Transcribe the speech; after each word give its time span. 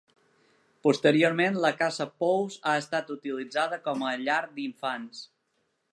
Posteriorment 0.87 1.59
la 1.65 1.71
Casa 1.83 2.07
Pous 2.23 2.57
ha 2.71 2.75
estat 2.85 3.13
utilitzada 3.19 3.79
com 3.89 4.03
a 4.13 4.19
llar 4.23 4.43
d'infants. 4.57 5.25